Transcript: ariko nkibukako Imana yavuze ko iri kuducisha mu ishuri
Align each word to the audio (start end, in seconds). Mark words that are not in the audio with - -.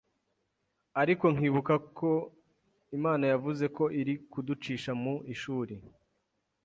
ariko 1.01 1.25
nkibukako 1.35 2.09
Imana 2.97 3.23
yavuze 3.31 3.65
ko 3.77 3.83
iri 3.99 4.13
kuducisha 4.31 4.91
mu 5.01 5.13
ishuri 5.33 5.75